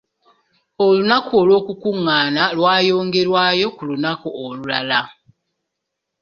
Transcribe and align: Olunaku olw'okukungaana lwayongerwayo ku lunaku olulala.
Olunaku 0.85 1.31
olw'okukungaana 1.41 2.43
lwayongerwayo 2.57 3.67
ku 3.77 3.83
lunaku 3.89 4.29
olulala. 4.43 4.99